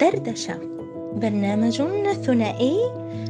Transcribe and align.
دردشة 0.00 0.58
برنامج 1.16 1.82
ثنائي 2.12 2.76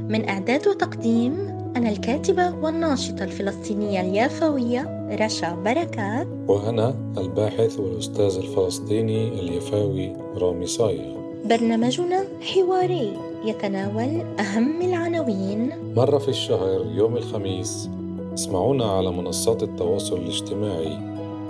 من 0.08 0.28
إعداد 0.28 0.68
وتقديم 0.68 1.32
أنا 1.76 1.90
الكاتبة 1.90 2.54
والناشطة 2.54 3.24
الفلسطينية 3.24 4.00
اليافوية 4.00 5.08
رشا 5.20 5.54
بركات. 5.54 6.26
وأنا 6.48 6.94
الباحث 7.18 7.80
والأستاذ 7.80 8.36
الفلسطيني 8.36 9.28
اليفاوي 9.28 10.16
رامي 10.36 10.66
صايغ. 10.66 11.16
برنامجنا 11.44 12.24
حواري 12.40 13.16
يتناول 13.44 14.20
أهم 14.40 14.82
العناوين. 14.82 15.72
مرة 15.96 16.18
في 16.18 16.28
الشهر 16.28 16.86
يوم 16.94 17.16
الخميس 17.16 17.88
اسمعونا 18.34 18.84
على 18.84 19.10
منصات 19.10 19.62
التواصل 19.62 20.16
الاجتماعي 20.16 20.98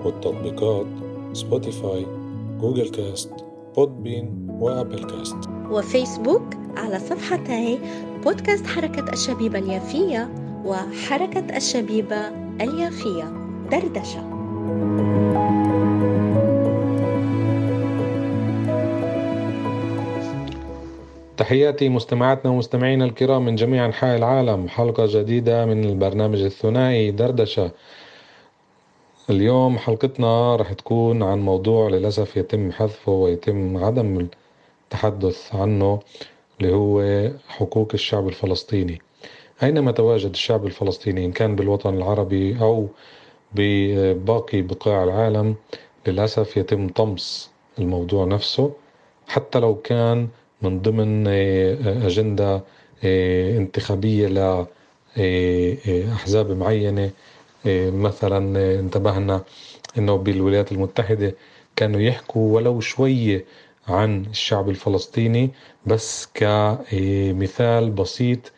والتطبيقات 0.05 0.87
سبوتيفاي 1.33 2.20
جوجل 2.61 2.89
كاست 2.89 3.33
بودبين 3.77 4.47
وأبل 4.51 5.05
كاست. 5.05 5.37
وفيسبوك 5.71 6.55
على 6.77 6.99
صفحتي 6.99 7.79
بودكاست 8.25 8.67
حركة 8.67 9.13
الشبيبة 9.13 9.59
اليافية 9.59 10.29
وحركة 10.65 11.57
الشبيبة 11.57 12.29
اليافية 12.61 13.25
دردشة. 13.71 14.41
تحياتي 21.37 21.89
مستمعاتنا 21.89 22.51
ومستمعينا 22.51 23.05
الكرام 23.05 23.45
من 23.45 23.55
جميع 23.55 23.87
أنحاء 23.87 24.17
العالم. 24.17 24.69
حلقة 24.69 25.07
جديدة 25.09 25.67
من 25.67 25.85
البرنامج 25.85 26.41
الثنائي 26.43 27.11
دردشة. 27.11 27.71
اليوم 29.31 29.79
حلقتنا 29.79 30.57
رح 30.57 30.73
تكون 30.73 31.23
عن 31.23 31.39
موضوع 31.41 31.89
للأسف 31.89 32.37
يتم 32.37 32.73
حذفه 32.73 33.13
ويتم 33.13 33.77
عدم 33.85 34.29
التحدث 34.85 35.55
عنه 35.55 36.01
اللي 36.61 36.73
هو 36.73 37.29
حقوق 37.49 37.89
الشعب 37.95 38.29
الفلسطيني. 38.29 39.01
أينما 39.63 39.93
تواجد 39.93 40.31
الشعب 40.31 40.67
الفلسطيني 40.67 41.25
إن 41.25 41.33
كان 41.33 41.57
بالوطن 41.57 41.95
العربي 41.95 42.61
أو 42.61 42.89
بباقي 43.55 44.63
بقاع 44.63 45.05
العالم 45.05 45.55
للأسف 46.07 46.57
يتم 46.57 46.89
طمس 46.89 47.51
الموضوع 47.79 48.25
نفسه 48.25 48.73
حتى 49.29 49.59
لو 49.59 49.75
كان 49.77 50.29
من 50.63 50.81
ضمن 50.83 51.27
أجندة 52.07 52.63
انتخابية 53.57 54.27
لأحزاب 55.17 56.51
معينة 56.53 57.11
مثلا 57.67 58.39
انتبهنا 58.81 59.43
إنه 59.99 60.17
بالولايات 60.17 60.73
المتحدة 60.73 61.35
كانوا 61.77 62.01
يحكوا 62.01 62.55
ولو 62.55 62.81
شوية 62.81 63.45
عن 63.89 64.25
الشعب 64.31 64.69
الفلسطيني 64.71 65.51
بس 65.87 66.29
كمثال 66.35 67.91
بسيط 67.91 68.53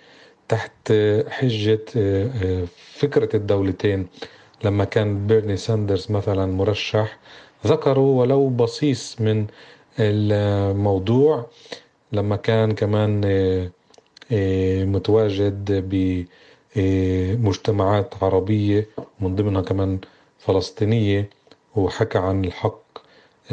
تحت 0.49 0.93
حجة 1.29 1.85
فكرة 2.95 3.37
الدولتين. 3.37 4.07
لما 4.65 4.85
كان 4.85 5.27
بيرني 5.27 5.57
ساندرز 5.57 6.11
مثلا 6.11 6.47
مرشح 6.47 7.19
ذكروا 7.67 8.21
ولو 8.21 8.49
بصيص 8.49 9.21
من 9.21 9.47
الموضوع. 9.99 11.47
لما 12.13 12.37
كان 12.37 12.73
كمان 12.73 13.21
متواجد 14.93 15.85
بمجتمعات 16.77 18.15
عربية 18.23 18.89
من 19.21 19.37
ضمنها 19.37 19.63
كمان 19.63 19.99
فلسطينية 20.39 21.31
وحكى 21.77 22.19
عن 22.19 22.45
الحق 22.45 22.83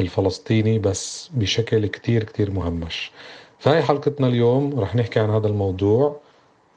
الفلسطيني 0.00 0.78
بس 0.78 1.30
بشكل 1.34 1.86
كتير 1.86 2.24
كتير 2.24 2.50
مهمش. 2.50 3.10
فهي 3.58 3.82
حلقتنا 3.82 4.26
اليوم 4.26 4.80
رح 4.80 4.96
نحكي 4.96 5.20
عن 5.20 5.30
هذا 5.30 5.46
الموضوع 5.46 6.20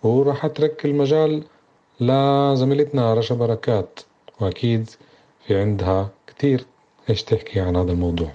ورح 0.04 0.46
أترك 0.46 0.86
المجال 0.86 1.44
لزميلتنا 2.00 3.14
رشا 3.14 3.36
بركات 3.36 4.00
وأكيد 4.40 4.90
في 5.48 5.60
عندها 5.62 6.10
كتير 6.28 6.66
إيش 7.10 7.24
تحكي 7.24 7.60
عن 7.60 7.76
هذا 7.76 7.92
الموضوع. 7.92 8.32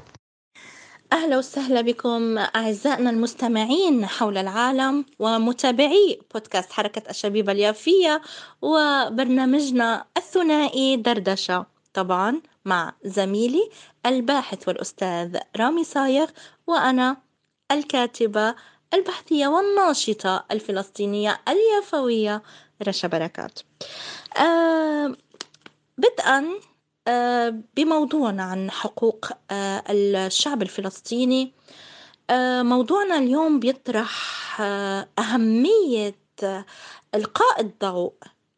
أهلا 1.12 1.38
وسهلا 1.38 1.80
بكم 1.80 2.38
أعزائنا 2.38 3.10
المستمعين 3.10 4.06
حول 4.06 4.38
العالم 4.38 5.04
ومتابعي 5.18 6.20
بودكاست 6.34 6.72
حركة 6.72 7.10
الشبيبة 7.10 7.52
اليافية 7.52 8.22
وبرنامجنا 8.62 10.04
الثنائي 10.16 10.96
دردشة. 10.96 11.66
طبعا 11.94 12.40
مع 12.64 12.94
زميلي 13.04 13.70
الباحث 14.06 14.68
والأستاذ 14.68 15.38
رامي 15.56 15.84
صايغ 15.84 16.26
وأنا 16.66 17.16
الكاتبة 17.70 18.54
البحثية 18.94 19.46
والناشطة 19.46 20.44
الفلسطينية 20.50 21.40
اليافوية 21.48 22.42
رشا 22.88 23.08
بركات. 23.08 23.58
آه 24.38 25.16
بدءا 25.98 26.44
بموضوعنا 27.76 28.42
عن 28.42 28.70
حقوق 28.70 29.26
آه 29.50 29.82
الشعب 29.90 30.62
الفلسطيني. 30.62 31.52
آه 32.30 32.62
موضوعنا 32.62 33.18
اليوم 33.18 33.60
بيطرح 33.60 34.60
أهمية 35.18 36.14
إلقاء 37.14 37.60
الضوء 37.60 38.12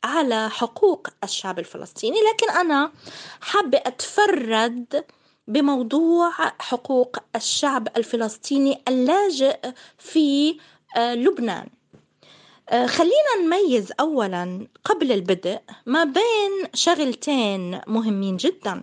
على 0.05 0.51
حقوق 0.51 1.09
الشعب 1.25 1.59
الفلسطيني. 1.59 2.17
لكن 2.33 2.51
أنا 2.51 2.93
حابة 3.41 3.79
أتفرد 3.79 5.05
بموضوع 5.49 6.31
حقوق 6.59 7.17
الشعب 7.37 7.89
الفلسطيني 7.97 8.83
اللاجئ 8.89 9.59
في 9.99 10.59
لبنان. 10.99 11.69
خلينا 12.71 13.37
نميز 13.43 13.93
اولا 14.01 14.69
قبل 14.85 15.13
البدء 15.13 15.61
ما 15.87 16.05
بين 16.05 16.69
شغلتين 16.75 17.81
مهمين 17.87 18.37
جدا 18.37 18.83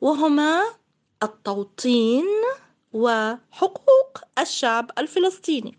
وهما 0.00 0.62
التوطين 1.22 2.24
وحقوق 2.92 4.18
الشعب 4.38 4.90
الفلسطيني. 4.98 5.78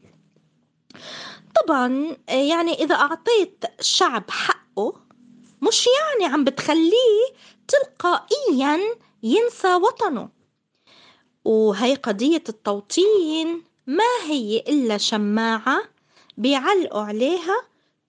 طبعا 1.56 2.18
يعني 2.30 2.74
إذا 2.74 2.96
أعطيت 2.96 3.66
شعب 3.80 4.24
حقه 4.30 4.94
مش 5.62 5.88
يعني 5.88 6.34
عم 6.34 6.44
بتخليه 6.44 7.25
تلقائيا 7.68 8.80
ينسى 9.24 9.75
وطنه. 9.75 10.30
وهي 11.46 11.96
قضية 11.96 12.44
التوطين 12.50 13.63
ما 13.88 14.09
هي 14.25 14.59
إلا 14.59 14.97
شماعة 14.97 15.91
بيعلقوا 16.41 17.02
عليها 17.02 17.62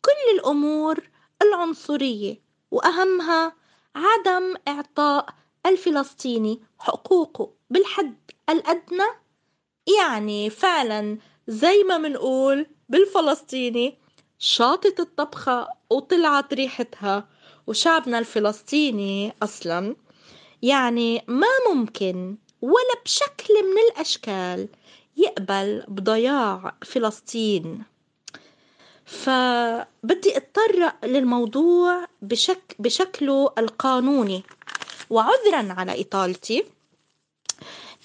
كل 0.03 0.39
الأمور 0.39 1.11
العنصرية 1.43 2.43
وأهمها 2.71 3.53
عدم 3.97 4.55
إعطاء 4.69 5.27
الفلسطيني 5.67 6.61
حقوقه 6.79 7.51
بالحد 7.71 8.17
الأدنى. 8.51 9.09
يعني 9.99 10.51
فعلا 10.51 11.19
زي 11.49 11.83
ما 11.83 11.99
منقول 11.99 12.67
بالفلسطيني 12.89 13.99
شاطت 14.39 15.01
الطبخة 15.01 15.69
وطلعت 15.91 16.55
ريحتها 16.55 17.29
وشعبنا 17.67 18.19
الفلسطيني 18.19 19.35
أصلا 19.43 19.97
يعني 20.63 21.25
ما 21.29 21.47
ممكن 21.73 22.37
ولا 22.61 23.03
بشكل 23.05 23.55
من 23.55 23.83
الأشكال 23.93 24.69
يقبل 25.17 25.85
بضياع 25.89 26.77
فلسطين. 26.85 27.92
فبدي 29.07 30.37
اتطرق 30.37 31.05
للموضوع 31.05 32.07
بشك 32.23 32.77
بشكله 32.79 33.53
القانوني. 33.59 34.43
وعذرا 35.11 35.73
على 35.73 36.01
إطالتي 36.01 36.65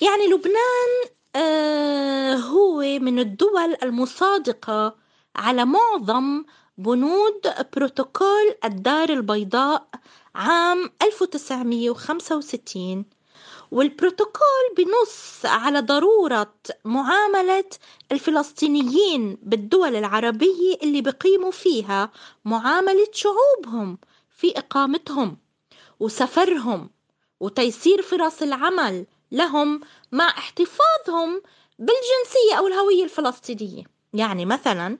يعني 0.01 0.27
لبنان 0.27 0.89
آه 1.35 2.35
هو 2.35 2.79
من 2.79 3.19
الدول 3.19 3.75
المصادقة 3.83 4.95
على 5.35 5.65
معظم 5.65 6.43
بنود 6.77 7.41
بروتوكول 7.75 8.55
الدار 8.65 9.09
البيضاء 9.09 9.87
عام 10.35 10.91
1965 11.01 13.05
والبروتوكول 13.71 14.65
بنص 14.77 15.45
على 15.45 15.79
ضرورة 15.79 16.53
معاملة 16.85 17.69
الفلسطينيين 18.11 19.37
بالدول 19.41 19.95
العربية 19.95 20.75
اللي 20.83 21.01
بقيموا 21.01 21.51
فيها 21.51 22.11
معاملة 22.45 23.07
شعوبهم 23.13 23.97
في 24.29 24.57
إقامتهم 24.57 25.37
وسفرهم 25.99 26.89
وتيسير 27.39 28.01
فرص 28.01 28.41
العمل 28.41 29.05
لهم 29.31 29.81
مع 30.11 30.27
احتفاظهم 30.29 31.41
بالجنسية 31.79 32.55
أو 32.57 32.67
الهوية 32.67 33.03
الفلسطينية. 33.03 33.83
يعني 34.13 34.45
مثلا 34.45 34.97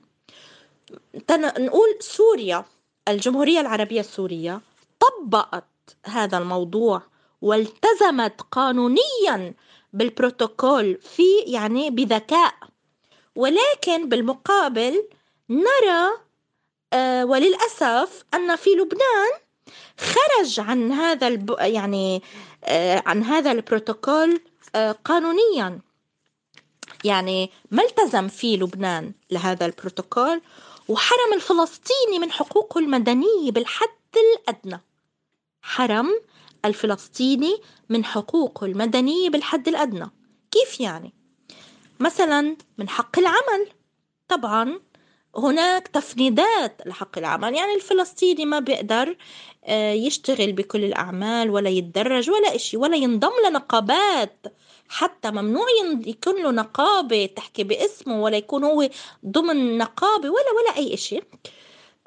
نقول 1.58 1.96
سوريا 2.00 2.64
الجمهورية 3.08 3.60
العربية 3.60 4.00
السورية 4.00 4.60
طبقت 5.00 5.64
هذا 6.04 6.38
الموضوع 6.38 7.02
والتزمت 7.40 8.40
قانونيا 8.50 9.54
بالبروتوكول 9.92 10.98
في 11.02 11.38
يعني 11.46 11.90
بذكاء. 11.90 12.54
ولكن 13.36 14.08
بالمقابل 14.08 15.08
نرى 15.50 16.10
آه 16.92 17.24
وللأسف 17.24 18.24
أن 18.34 18.56
في 18.56 18.70
لبنان 18.70 19.30
خرج 19.98 20.60
عن 20.60 20.92
هذا 20.92 21.28
الب... 21.28 21.56
يعني 21.60 22.22
آه 22.64 23.02
عن 23.06 23.22
هذا 23.24 23.52
البروتوكول 23.52 24.40
آه 24.74 24.92
قانونيا. 24.92 25.80
يعني 27.04 27.50
ما 27.70 27.82
التزم 27.82 28.28
في 28.28 28.56
لبنان 28.56 29.12
لهذا 29.30 29.66
البروتوكول؟ 29.66 30.40
وحرم 30.88 31.32
الفلسطيني 31.34 32.18
من 32.18 32.32
حقوقه 32.32 32.78
المدنية 32.78 33.50
بالحد 33.50 33.88
الأدنى. 34.16 34.80
حرم 35.62 36.20
الفلسطيني 36.68 37.56
من 37.88 38.04
حقوقه 38.04 38.66
المدنية 38.66 39.30
بالحد 39.30 39.68
الأدنى. 39.68 40.10
كيف 40.50 40.80
يعني؟ 40.80 41.14
مثلا 42.00 42.56
من 42.78 42.88
حق 42.88 43.18
العمل. 43.18 43.68
طبعا 44.28 44.80
هناك 45.36 45.88
تفنيدات 45.88 46.82
لحق 46.86 47.18
العمل. 47.18 47.54
يعني 47.54 47.74
الفلسطيني 47.74 48.44
ما 48.44 48.58
بيقدر 48.58 49.16
آه، 49.64 49.92
يشتغل 49.92 50.52
بكل 50.52 50.84
الأعمال 50.84 51.50
ولا 51.50 51.70
يتدرج 51.70 52.30
ولا 52.30 52.54
إشي 52.54 52.76
ولا 52.76 52.96
ينضم 52.96 53.32
لنقابات. 53.48 54.46
حتى 54.88 55.30
ممنوع 55.30 55.66
يكون 56.06 56.42
له 56.42 56.50
نقابة 56.50 57.26
تحكي 57.26 57.64
باسمه 57.64 58.22
ولا 58.22 58.36
يكون 58.36 58.64
هو 58.64 58.88
ضمن 59.26 59.78
نقابة 59.78 60.30
ولا 60.30 60.52
ولا 60.56 60.76
أي 60.76 60.94
إشي. 60.94 61.20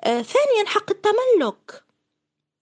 آه 0.04 0.22
ثانيا 0.22 0.66
حق 0.66 0.92
التملك. 0.92 1.84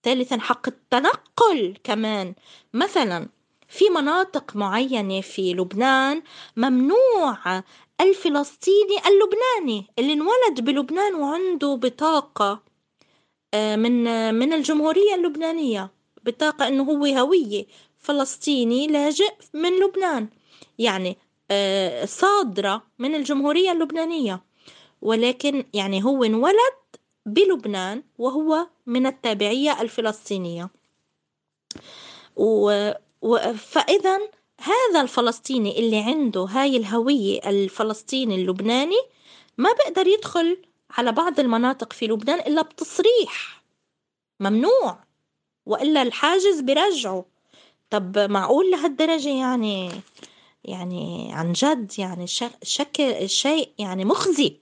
ثالثا 0.02 0.40
حق 0.40 0.68
التنقل 0.68 1.76
كمان. 1.84 2.34
مثلا 2.74 3.28
في 3.68 3.84
مناطق 3.90 4.56
معينة 4.56 5.20
في 5.20 5.54
لبنان 5.54 6.22
ممنوع 6.56 7.62
الفلسطيني 8.00 8.96
اللبناني 9.08 9.86
اللي 9.98 10.12
انولد 10.12 10.60
بلبنان 10.60 11.14
وعنده 11.14 11.74
بطاقة 11.74 12.62
آه، 13.54 13.76
من 13.76 14.04
من 14.34 14.52
الجمهورية 14.52 15.14
اللبنانية 15.14 15.90
بطاقة 16.24 16.68
إنه 16.68 16.82
هو 16.82 17.04
هوية 17.04 17.66
فلسطيني 17.98 18.86
لاجئ 18.86 19.32
من 19.54 19.70
لبنان 19.80 20.28
يعني 20.78 21.16
آه، 21.50 22.04
صادرة 22.04 22.82
من 22.98 23.14
الجمهورية 23.14 23.72
اللبنانية. 23.72 24.42
ولكن 25.02 25.64
يعني 25.74 26.04
هو 26.04 26.24
انولد 26.24 26.80
بلبنان 27.34 28.02
وهو 28.18 28.66
من 28.86 29.06
التابعية 29.06 29.80
الفلسطينية. 29.80 30.70
و... 32.36 32.90
فإذا 33.56 34.18
هذا 34.60 35.00
الفلسطيني 35.00 35.78
اللي 35.78 35.98
عنده 35.98 36.40
هاي 36.40 36.76
الهوية 36.76 37.40
الفلسطيني 37.50 38.34
اللبناني 38.34 39.00
ما 39.58 39.70
بقدر 39.72 40.06
يدخل 40.06 40.58
على 40.90 41.12
بعض 41.12 41.40
المناطق 41.40 41.92
في 41.92 42.06
لبنان 42.06 42.40
إلا 42.40 42.62
بتصريح 42.62 43.62
ممنوع 44.40 44.98
وإلا 45.66 46.02
الحاجز 46.02 46.60
برجعه 46.60 47.24
طب 47.90 48.18
معقول 48.18 48.70
لهالدرجة 48.70 49.28
يعني 49.28 49.90
يعني 50.64 51.30
عن 51.32 51.52
جد 51.52 51.92
يعني 51.98 52.26
شكل 52.62 53.28
شيء 53.28 53.68
يعني 53.78 54.04
مخزي. 54.04 54.56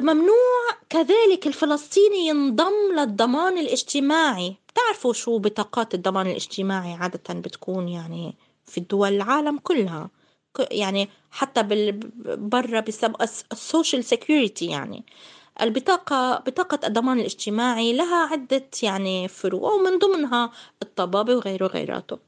ممنوع. 0.00 0.70
كذلك 0.90 1.46
الفلسطيني 1.46 2.26
ينضم 2.26 2.94
للضمان 2.96 3.58
الاجتماعي. 3.58 4.56
بتعرفوا 4.68 5.12
شو 5.12 5.38
بطاقات 5.38 5.94
الضمان 5.94 6.26
الاجتماعي 6.26 6.92
عادة 6.92 7.34
بتكون 7.34 7.88
يعني 7.88 8.36
في 8.64 8.78
الدول 8.78 9.12
العالم 9.12 9.58
كلها؟ 9.58 10.10
يعني 10.70 11.08
حتى 11.30 11.62
برا 12.26 12.80
بسبب 12.80 13.16
ال 13.52 13.59
social 13.59 14.04
security 14.04 14.66
يعني. 14.66 15.04
البطاقة 15.60 16.38
بطاقة 16.46 16.86
الضمان 16.86 17.20
الاجتماعي 17.20 17.92
لها 17.92 18.26
عدة 18.26 18.70
يعني 18.82 19.28
فروع 19.28 19.72
ومن 19.72 19.98
ضمنها 19.98 20.50
الطبابة 20.82 21.36
وغيره 21.36 21.66
غيراته 21.66 22.18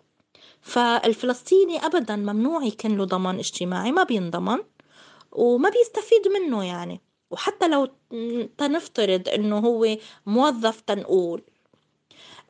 فالفلسطيني 0.61 1.87
أبدا 1.87 2.17
ممنوع 2.17 2.65
يكون 2.65 2.97
له 2.97 3.05
ضمان 3.05 3.39
اجتماعي 3.39 3.93
ما 3.93 4.03
بينضمن 4.03 4.59
وما 5.33 5.69
بيستفيد 5.71 6.29
منه 6.29 6.65
يعني. 6.65 7.01
وحتى 7.33 7.69
لو 7.69 7.89
تنفترض 8.59 9.29
إنه 9.29 9.59
هو 9.59 9.97
موظف 10.27 10.81
تنقول 10.81 11.43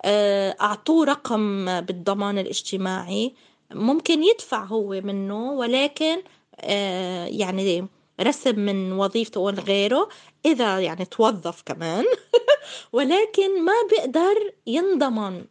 آه، 0.05 0.57
أعطوه 0.61 1.05
رقم 1.05 1.81
بالضمان 1.81 2.39
الاجتماعي 2.39 3.35
ممكن 3.71 4.23
يدفع 4.23 4.65
هو 4.65 4.89
منه 4.89 5.53
ولكن 5.53 6.23
آه، 6.61 7.27
يعني 7.27 7.89
رسم 8.21 8.59
من 8.59 8.93
وظيفته 8.93 9.41
وغيره 9.41 10.09
إذا 10.47 10.81
يعني 10.81 11.05
توظف 11.05 11.63
كمان. 11.63 12.05
ولكن 12.93 13.65
ما 13.65 13.73
بيقدر 13.91 14.53
ينضمن 14.67 15.45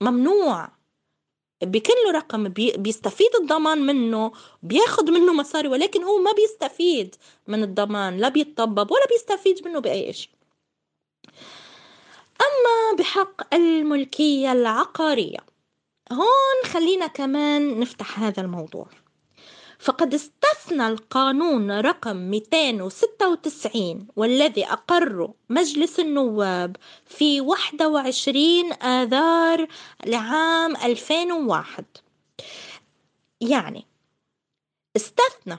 ممنوع. 0.00 0.77
بكل 1.62 2.14
رقم 2.14 2.48
بيستفيد 2.76 3.36
الضمان 3.40 3.86
منه 3.86 4.32
بياخد 4.62 5.10
منه 5.10 5.32
مصاري 5.32 5.68
ولكن 5.68 6.04
هو 6.04 6.18
ما 6.18 6.32
بيستفيد 6.32 7.14
من 7.46 7.62
الضمان 7.62 8.16
لا 8.18 8.28
بيتطبب 8.28 8.90
ولا 8.90 9.06
بيستفيد 9.06 9.66
منه 9.68 9.78
بأي 9.78 10.12
شيء 10.12 10.30
أما 12.40 12.96
بحق 12.98 13.54
الملكية 13.54 14.52
العقارية 14.52 15.38
هون 16.12 16.64
خلينا 16.72 17.06
كمان 17.06 17.80
نفتح 17.80 18.20
هذا 18.20 18.42
الموضوع. 18.42 18.88
فقد 19.78 20.14
استثنى 20.14 20.88
القانون 20.88 21.80
رقم 21.80 22.16
296 22.16 24.06
والذي 24.16 24.64
أقره 24.64 25.34
مجلس 25.50 26.00
النواب 26.00 26.76
في 27.06 27.40
21 27.40 28.72
آذار 28.72 29.68
لعام 30.06 30.76
2001 30.76 31.84
يعني 33.40 33.86
استثنى 34.96 35.58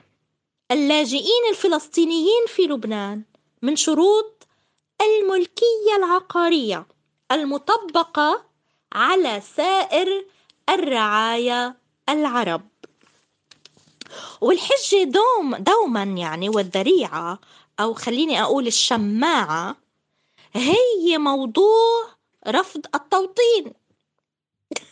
اللاجئين 0.71 1.43
الفلسطينيين 1.49 2.45
في 2.47 2.61
لبنان 2.61 3.23
من 3.61 3.75
شروط 3.75 4.47
الملكية 5.01 5.95
العقارية 5.97 6.87
المطبقة 7.31 8.45
على 8.93 9.41
سائر 9.41 10.25
الرعايا 10.69 11.75
العرب. 12.09 12.68
والحجة 14.41 15.03
دوم 15.03 15.55
دوما 15.55 16.03
يعني 16.03 16.49
والذريعة 16.49 17.39
أو 17.79 17.93
خليني 17.93 18.41
أقول 18.41 18.67
الشماعة 18.67 19.75
هي 20.53 21.17
موضوع 21.17 22.09
رفض 22.47 22.85
التوطين. 22.95 23.73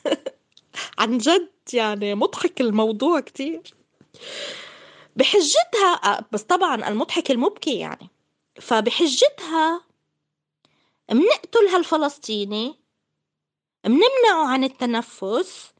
عن 0.99 1.17
جد 1.17 1.49
يعني 1.73 2.15
مضحك 2.15 2.61
الموضوع 2.61 3.19
كتير. 3.19 3.73
بحجتها 5.15 6.25
بس 6.31 6.41
طبعا 6.41 6.87
المضحك 6.87 7.31
المبكي 7.31 7.79
يعني. 7.79 8.09
فبحجتها 8.61 9.81
منقتل 11.11 11.67
هالفلسطيني 11.73 12.75
منمنعه 13.85 14.47
عن 14.47 14.63
التنفس 14.63 15.73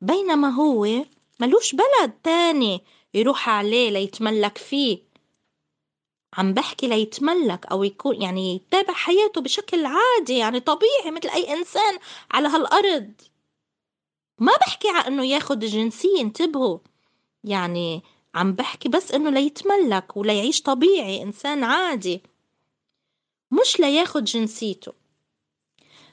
بينما 0.00 0.48
هو 0.48 1.04
ملوش 1.40 1.74
بلد 1.74 2.12
تاني 2.24 2.84
يروح 3.14 3.48
عليه 3.48 3.90
ليتملك 3.90 4.58
فيه. 4.58 5.02
عم 6.38 6.54
بحكي 6.54 6.88
ليتملك 6.88 7.66
أو 7.66 7.84
يكون 7.84 8.22
يعني 8.22 8.54
يتابع 8.54 8.94
حياته 8.94 9.40
بشكل 9.40 9.86
عادي 9.86 10.38
يعني 10.38 10.60
طبيعي 10.60 11.10
مثل 11.10 11.28
أي 11.28 11.52
إنسان 11.52 11.98
على 12.30 12.48
هالأرض. 12.48 13.12
ما 14.38 14.52
بحكي 14.56 14.88
على 14.88 15.06
إنه 15.06 15.24
ياخد 15.24 15.58
جنسية 15.58 16.20
انتبهوا. 16.20 16.78
يعني 17.44 18.02
عم 18.34 18.52
بحكي 18.52 18.88
بس 18.88 19.12
إنه 19.12 19.30
ليتملك 19.30 20.16
وليعيش 20.16 20.62
طبيعي 20.62 21.22
إنسان 21.22 21.64
عادي. 21.64 22.22
مش 23.50 23.80
لياخد 23.80 24.24
جنسيته. 24.24 24.92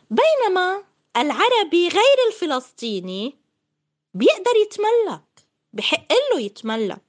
بينما 0.10 0.84
العربي 1.18 1.88
غير 1.88 2.18
الفلسطيني 2.28 3.36
بيقدر 4.18 4.56
يتملك 4.66 5.24
بحق 5.74 6.08
له 6.34 6.42
يتملك. 6.42 7.02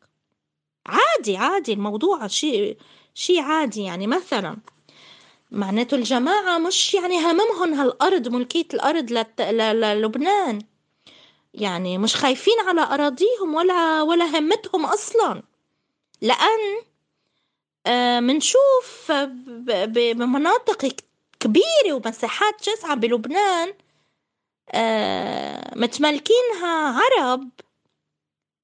عادي 0.86 1.36
عادي 1.36 1.72
الموضوع 1.72 2.26
شيء 2.26 2.76
شيء 3.14 3.40
عادي 3.40 3.82
يعني. 3.82 4.06
مثلا 4.06 4.56
معناته 5.50 5.94
الجماعة 5.94 6.58
مش 6.58 6.94
يعني 6.94 7.18
هممهم 7.18 7.74
هالأرض 7.74 8.28
ملكية 8.28 8.66
الأرض 8.74 9.12
لت... 9.12 9.40
للبنان. 9.40 10.62
يعني 11.54 11.98
مش 11.98 12.16
خايفين 12.16 12.60
على 12.66 12.80
أراضيهم 12.80 13.54
ولا 13.54 14.02
ولا 14.02 14.38
همتهم 14.38 14.86
أصلا. 14.86 15.42
لأن 16.22 16.82
آه 17.86 18.20
منشوف 18.20 19.12
بمناطق 19.86 20.94
كبيرة 21.40 21.92
ومساحات 21.92 22.64
شاسعة 22.64 22.94
بلبنان. 22.94 23.74
آه، 24.72 25.78
متملكينها 25.78 27.00
عرب. 27.00 27.48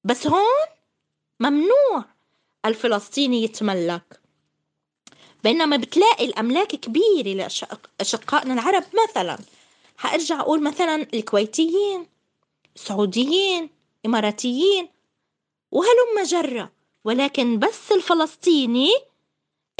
بس 0.04 0.26
هون 0.26 0.66
ممنوع 1.40 2.04
الفلسطيني 2.66 3.42
يتملك. 3.44 4.20
بينما 5.44 5.76
بتلاقي 5.76 6.24
الأملاك 6.24 6.68
كبيرة 6.68 7.28
لأشقائنا 7.98 8.54
العرب 8.54 8.84
مثلا. 9.08 9.38
حأرجع 9.96 10.40
أقول 10.40 10.62
مثلا 10.62 11.06
الكويتيين 11.14 12.06
سعوديين 12.76 13.70
إماراتيين. 14.06 14.88
وهلم 15.70 16.24
جرة. 16.26 16.72
ولكن 17.04 17.58
بس 17.58 17.92
الفلسطيني 17.92 18.90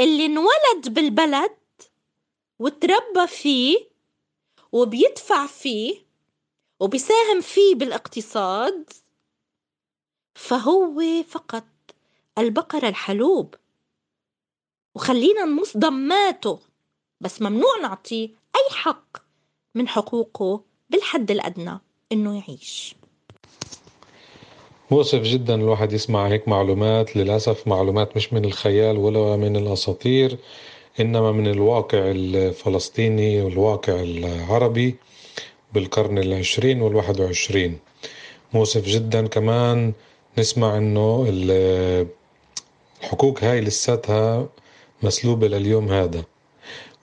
اللي 0.01 0.27
انولد 0.27 0.89
بالبلد 0.89 1.57
وتربى 2.59 3.27
فيه 3.27 3.89
وبيدفع 4.73 5.47
فيه 5.47 6.04
وبيساهم 6.81 7.41
فيه 7.41 7.75
بالاقتصاد 7.75 8.93
فهو 10.35 11.03
فقط 11.29 11.65
البقرة 12.39 12.89
الحلوب. 12.89 13.55
وخلينا 14.95 15.45
نمص 15.45 15.77
ضماته 15.77 16.59
بس 17.21 17.43
ممنوع 17.43 17.77
نعطيه 17.83 18.29
أي 18.57 18.77
حق 18.77 19.17
من 19.75 19.89
حقوقه 19.89 20.61
بالحد 20.91 21.31
الأدنى 21.31 21.79
إنه 22.13 22.39
يعيش. 22.39 22.97
مؤسف 24.91 25.19
جدا 25.23 25.55
الواحد 25.55 25.93
يسمع 25.93 26.29
هيك 26.29 26.49
معلومات 26.49 27.17
للأسف 27.17 27.69
معلومات 27.69 28.17
مش 28.17 28.33
من 28.33 28.45
الخيال 28.45 28.97
ولا 28.97 29.37
من 29.37 29.57
الأساطير 29.57 30.39
إنما 31.01 31.33
من 31.33 31.47
الواقع 31.47 31.99
الفلسطيني 31.99 33.43
والواقع 33.43 34.01
العربي. 34.01 34.97
بالقرن 35.75 36.19
العشرين 36.19 36.83
والواحد 36.83 37.21
وعشرين. 37.21 37.79
مؤسف 38.53 38.85
جدا 38.87 39.27
كمان 39.27 39.93
نسمع 40.39 40.77
إنه 40.77 41.27
الحقوق 43.03 43.45
هاي 43.45 43.61
لساتها 43.61 44.49
مسلوبة 45.03 45.49
لليوم 45.49 45.89
هذا. 45.93 46.25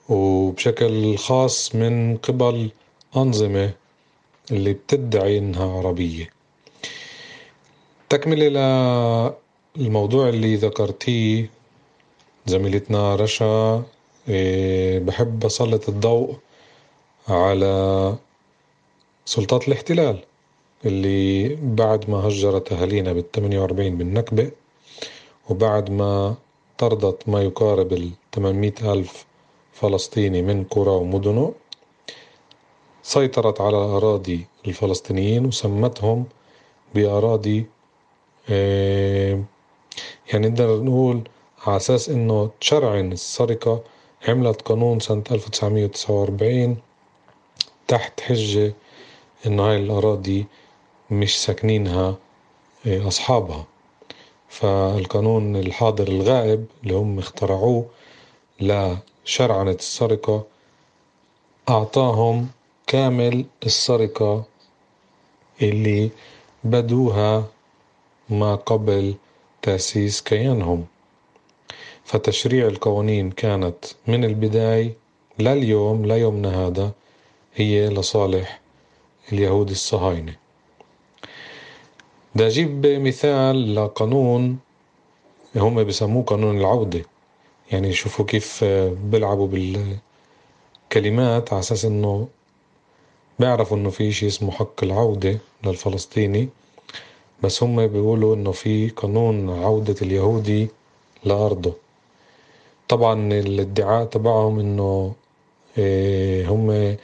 وبشكل 0.08 1.16
خاص 1.16 1.74
من 1.74 2.16
قبل 2.16 2.70
أنظمة 3.16 3.70
اللي 4.50 4.72
بتدعي 4.72 5.38
إنها 5.38 5.70
عربية. 5.78 6.30
تكملة 8.08 8.48
للموضوع 9.76 10.28
اللي 10.28 10.56
ذكرتيه 10.56 11.50
زميلتنا 12.46 13.16
رشا 13.16 13.82
إيه، 14.28 14.98
بحب 14.98 15.44
أسلط 15.44 15.88
الضوء 15.88 16.36
على 17.28 18.14
سلطات 19.24 19.68
الاحتلال 19.68 20.24
اللي 20.84 21.54
بعد 21.62 22.10
ما 22.10 22.16
هجرت 22.28 22.72
أهالينا 22.72 23.12
بال 23.12 23.30
48 23.32 23.98
بالنكبة 23.98 24.50
وبعد 25.50 25.90
ما 25.90 26.34
طردت 26.78 27.28
ما 27.28 27.42
يقارب 27.42 27.92
ال 27.92 28.10
800 28.34 28.72
ألف 28.92 29.26
فلسطيني 29.72 30.42
من 30.42 30.64
قرى 30.64 30.90
ومدنه 30.90 31.54
سيطرت 33.02 33.60
على 33.60 33.76
أراضي 33.76 34.46
الفلسطينيين 34.66 35.46
وسمتهم 35.46 36.24
بأراضي 36.94 37.66
آه، 38.50 39.42
يعني 40.32 40.48
نقدر 40.48 40.82
نقول 40.82 41.22
على 41.66 41.76
أساس 41.76 42.08
إنه 42.08 42.50
تشرعن 42.60 43.12
السرقة 43.12 43.82
عملت 44.28 44.62
قانون 44.62 45.00
سنة 45.00 45.22
1949 45.30 46.76
تحت 47.88 48.20
حجة 48.20 48.74
إنه 49.46 49.62
هاي 49.70 49.76
الأراضي 49.76 50.46
مش 51.10 51.42
ساكنينها 51.42 52.16
آه، 52.86 53.08
أصحابها. 53.08 53.66
فالقانون 54.48 55.56
الحاضر 55.56 56.08
الغائب 56.08 56.66
اللي 56.82 56.94
هم 56.94 57.18
اخترعوه 57.18 57.86
لشرعنة 58.60 59.70
السرقة 59.70 60.44
أعطاهم 61.68 62.48
كامل 62.86 63.44
السرقة 63.66 64.44
اللي 65.62 66.10
بدوها 66.64 67.44
ما 68.30 68.54
قبل 68.54 69.14
تأسيس 69.62 70.22
كيانهم. 70.22 70.86
فتشريع 72.04 72.66
القوانين 72.66 73.30
كانت 73.30 73.84
من 74.06 74.24
البداية 74.24 74.94
لليوم 75.38 76.06
ليومنا 76.06 76.66
هذا 76.66 76.92
هي 77.54 77.88
لصالح 77.88 78.61
اليهود 79.32 79.70
الصهاينة. 79.70 80.34
بدي 82.34 82.46
أجيب 82.46 82.86
مثال 82.86 83.74
لقانون 83.74 84.58
هم 85.56 85.84
بسموه 85.84 86.24
قانون 86.24 86.58
العودة. 86.58 87.04
يعني 87.72 87.92
شوفوا 87.92 88.24
كيف 88.24 88.64
بيلعبوا 89.04 89.48
بالكلمات 90.88 91.52
على 91.52 91.60
أساس 91.60 91.84
إنه 91.84 92.28
بيعرفوا 93.38 93.76
إنه 93.76 93.90
في 93.90 94.08
إشي 94.08 94.26
اسمه 94.26 94.50
حق 94.50 94.84
العودة 94.84 95.38
للفلسطيني. 95.64 96.48
بس 97.42 97.62
هم 97.62 97.86
بيقولوا 97.86 98.34
إنه 98.34 98.52
في 98.52 98.88
قانون 98.88 99.50
عودة 99.50 99.96
اليهودي 100.02 100.68
لأرضه. 101.24 101.74
طبعا 102.88 103.32
الادعاء 103.32 104.04
تبعهم 104.04 104.58
إنه 104.58 105.14
إيه، 105.78 106.48
هم 106.48 106.96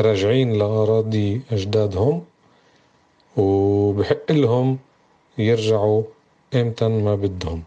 راجعين 0.00 0.52
لأراضي 0.52 1.40
أجدادهم 1.50 2.24
وبحق 3.36 4.32
لهم 4.32 4.78
يرجعوا 5.38 6.02
إمتى 6.54 6.88
ما 6.88 7.14
بدهم 7.14 7.62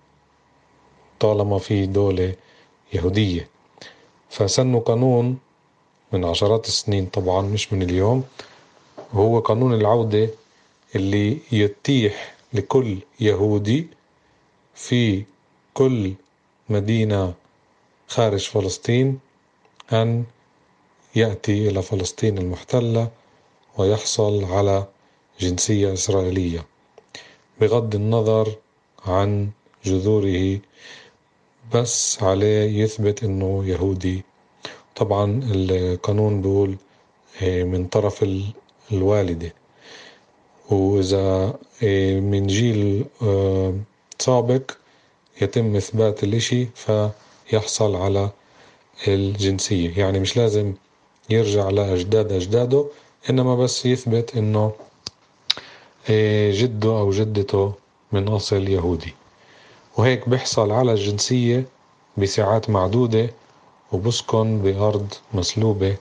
طالما 1.20 1.58
في 1.60 1.86
دولة 1.86 2.36
يهودية. 2.94 3.48
فسنوا 4.30 4.80
قانون 4.80 5.38
من 6.14 6.26
عشرات 6.26 6.68
السنين 6.68 7.06
طبعا 7.06 7.42
مش 7.42 7.74
من 7.74 7.82
اليوم. 7.82 8.24
هو 9.14 9.40
قانون 9.40 9.74
العودة 9.74 10.30
اللي 10.96 11.38
يتيح 11.52 12.36
لكل 12.54 12.98
يهودي 13.20 13.88
في 14.76 15.24
كل 15.74 16.14
مدينة 16.70 17.34
خارج 18.08 18.50
فلسطين 18.50 19.20
أن 19.94 20.24
يأتي 21.20 21.70
إلى 21.70 21.82
فلسطين 21.82 22.38
المحتلة 22.38 23.10
ويحصل 23.78 24.44
على 24.46 24.88
جنسية 25.40 25.94
إسرائيلية 25.94 26.66
بغض 27.62 27.96
النظر 27.96 28.56
عن 29.06 29.50
جذوره 29.86 30.60
بس 31.74 32.24
عليه 32.24 32.84
يثبت 32.84 33.24
إنه 33.24 33.66
يهودي. 33.66 34.24
طبعا 34.96 35.42
القانون 35.52 36.42
بيقول 36.42 36.76
آه، 37.42 37.64
من 37.64 37.86
طرف 37.88 38.26
الوالدة. 38.92 39.54
وإذا 40.70 41.54
آه، 41.84 42.20
من 42.20 42.48
جيل 42.48 43.06
آه، 43.22 43.74
سابق 44.20 44.72
يتم 45.42 45.76
إثبات 45.76 46.24
الإشي 46.24 46.68
فيحصل 46.76 47.96
على 47.96 48.30
الجنسية. 49.08 49.98
يعني 50.00 50.20
مش 50.20 50.38
لازم 50.38 50.74
يرجع 51.30 51.70
لأجداد 51.70 52.32
أجداده 52.32 52.86
إنما 53.30 53.56
بس 53.56 53.86
يثبت 53.86 54.36
إنه 54.38 54.72
جده 56.52 56.90
أو 56.90 57.12
جدته 57.12 57.74
من 58.12 58.28
أصل 58.28 58.68
يهودي. 58.68 59.14
وهيك 59.98 60.30
بيحصل 60.30 60.72
على 60.72 60.92
الجنسية 60.94 61.66
بساعات 62.18 62.70
معدودة 62.70 63.30
وبسكن 63.92 64.62
بأرض 64.62 65.14
مسلوبة 65.34 65.96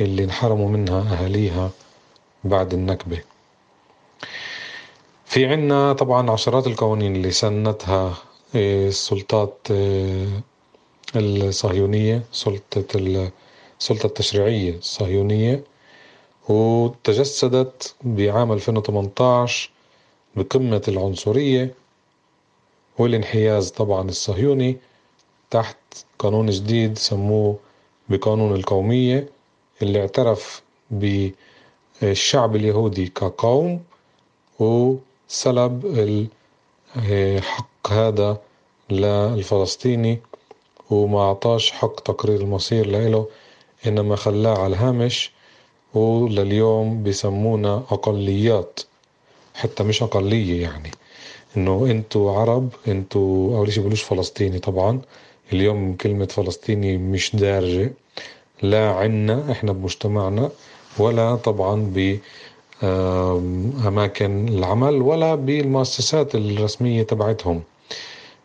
اللي 0.00 0.24
انحرموا 0.24 0.68
منها 0.68 1.00
أهاليها 1.00 1.70
بعد 2.44 2.74
النكبة. 2.74 3.18
في 5.26 5.46
عنا 5.46 5.92
طبعا 5.92 6.30
عشرات 6.30 6.66
القوانين 6.66 7.16
اللي 7.16 7.30
سنتها 7.30 8.14
آه، 8.56 8.88
السلطات 8.88 9.58
آه، 9.70 10.26
الصهيونية 11.16 12.22
سلطة 12.32 12.84
السلطة 13.82 14.06
التشريعية 14.06 14.76
الصهيونية 14.78 15.64
وتجسدت 16.48 17.94
بعام 18.02 18.52
2018 18.52 19.70
بقمة 20.36 20.82
العنصرية 20.88 21.74
والانحياز 22.98 23.70
طبعا 23.70 24.08
الصهيوني 24.08 24.76
تحت 25.50 25.76
قانون 26.18 26.50
جديد 26.50 26.98
سموه 26.98 27.58
بقانون 28.08 28.54
القومية 28.54 29.28
اللي 29.82 30.00
اعترف 30.00 30.62
بالشعب 30.90 32.56
اليهودي 32.56 33.06
كقوم 33.06 33.82
وسلب 34.58 35.86
الحق 36.96 37.88
هذا 37.92 38.40
للفلسطيني 38.90 40.18
وما 40.90 41.20
أعطاش 41.20 41.70
حق 41.70 42.00
تقرير 42.00 42.40
المصير 42.40 42.86
له 42.86 43.26
إنما 43.86 44.16
خلاه 44.16 44.58
على 44.58 44.66
الهامش 44.66 45.30
ولليوم 45.94 47.02
بيسمونا 47.02 47.82
أقليات. 47.90 48.80
حتى 49.54 49.82
مش 49.82 50.02
أقلية 50.02 50.62
يعني. 50.62 50.90
إنه 51.56 51.86
أنتوا 51.90 52.32
عرب 52.38 52.68
أنتوا 52.88 53.58
أول 53.58 53.72
شي 53.72 53.80
بقولوش 53.80 54.02
فلسطيني 54.02 54.58
طبعا. 54.58 55.00
اليوم 55.52 55.94
كلمة 55.96 56.26
فلسطيني 56.26 56.96
مش 56.98 57.36
دارجة. 57.36 57.92
لا 58.62 58.90
عنا 58.90 59.52
إحنا 59.52 59.72
بمجتمعنا 59.72 60.50
ولا 60.98 61.36
طبعا 61.36 61.92
ب 61.94 62.18
أماكن 63.86 64.48
العمل 64.48 65.02
ولا 65.02 65.34
بالمؤسسات 65.34 66.34
الرسمية 66.34 67.02
تبعتهم. 67.02 67.62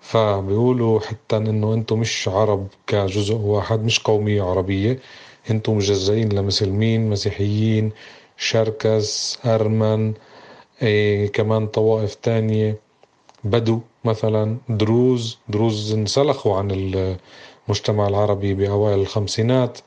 فبيقولوا 0.02 1.00
حتى 1.00 1.38
إنه 1.38 1.74
أنتم 1.74 2.00
مش 2.00 2.28
عرب 2.28 2.68
كجزء 2.88 3.36
واحد 3.36 3.84
مش 3.86 4.00
قومية 4.00 4.44
عربية. 4.44 5.00
أنتم 5.52 5.76
مجزئين 5.76 6.30
لمسلمين 6.30 7.10
مسيحيين 7.10 7.92
شركس 8.38 9.40
أرمن 9.46 10.14
إيه 10.82 11.32
كمان 11.32 11.68
طوائف 11.68 12.16
تانية. 12.16 12.78
بدو 13.44 13.80
مثلا 14.06 14.58
دروز. 14.70 15.38
دروز 15.50 15.94
انسلخوا 15.94 16.56
عن 16.58 16.72
المجتمع 17.68 18.08
العربي 18.08 18.54
بأوائل 18.54 19.00
الخمسينات. 19.00 19.80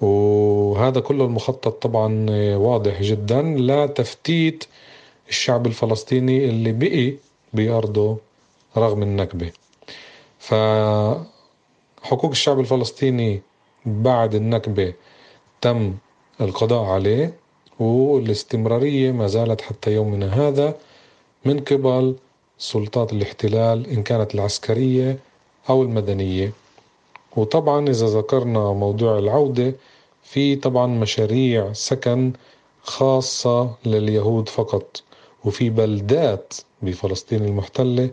وهذا 0.00 1.00
كله 1.00 1.24
المخطط 1.24 1.82
طبعا 1.82 2.26
واضح 2.56 3.02
جدا. 3.02 3.42
لتفتيت 3.42 4.64
الشعب 5.28 5.66
الفلسطيني 5.66 6.44
اللي 6.44 6.72
بقي 6.72 7.14
بأرضه 7.52 8.18
رغم 8.76 9.02
النكبة. 9.02 9.52
فحقوق 10.38 11.20
الشعب 12.30 12.60
الفلسطيني 12.60 13.42
بعد 13.86 14.34
النكبة 14.34 14.94
تم 15.60 15.94
القضاء 16.40 16.84
عليه 16.84 17.32
والاستمرارية 17.78 19.12
ما 19.12 19.26
زالت 19.26 19.60
حتى 19.60 19.94
يومنا 19.94 20.48
هذا 20.48 20.76
من 21.44 21.60
قبل 21.60 22.16
سلطات 22.58 23.12
الاحتلال 23.12 23.86
إن 23.86 24.02
كانت 24.02 24.34
العسكرية 24.34 25.18
أو 25.70 25.82
المدنية. 25.82 26.52
وطبعا 27.36 27.88
إذا 27.88 28.06
ذكرنا 28.06 28.72
موضوع 28.72 29.18
العودة 29.18 29.74
في 30.22 30.56
طبعا 30.56 30.86
مشاريع 30.86 31.72
سكن 31.72 32.32
خاصة 32.82 33.70
لليهود 33.86 34.48
فقط 34.48 35.02
وفي 35.44 35.70
بلدات 35.70 36.54
بفلسطين 36.82 37.44
المحتلة 37.44 38.10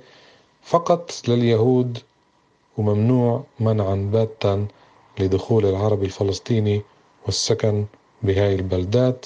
فقط 0.63 1.11
لليهود 1.27 1.97
وممنوع 2.77 3.43
منعا 3.59 4.09
باتا 4.13 4.67
لدخول 5.19 5.65
العربي 5.65 6.05
الفلسطيني 6.05 6.81
والسكن 7.25 7.85
بهاي 8.23 8.55
البلدات 8.55 9.25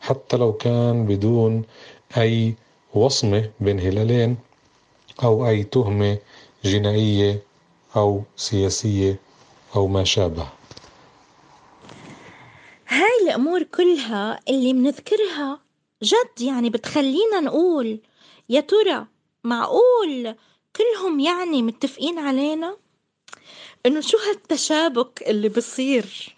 حتى 0.00 0.36
لو 0.36 0.52
كان 0.52 1.06
بدون 1.06 1.62
أي 2.16 2.54
وصمة 2.94 3.50
بين 3.60 3.80
هلالين 3.80 4.36
أو 5.22 5.48
أي 5.48 5.62
تهمة 5.62 6.18
جنائية 6.64 7.42
أو 7.96 8.22
سياسية 8.36 9.16
أو 9.76 9.86
ما 9.86 10.04
شابه. 10.04 10.48
هاي 12.88 13.10
الأمور 13.22 13.62
كلها 13.62 14.40
اللي 14.48 14.72
بنذكرها 14.72 15.60
جد 16.02 16.40
يعني 16.40 16.70
بتخلينا 16.70 17.40
نقول 17.40 18.00
يا 18.48 18.60
ترى 18.60 19.06
معقول 19.44 20.34
كلهم 20.76 21.20
يعني 21.20 21.62
متفقين 21.62 22.18
علينا؟ 22.18 22.76
إنه 23.86 24.00
شو 24.00 24.18
هالتشابك 24.18 25.22
اللي 25.26 25.48
بصير؟ 25.48 26.34